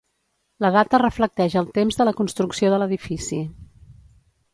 [0.63, 3.39] La data reflecteix el temps de la construcció de l'edifici.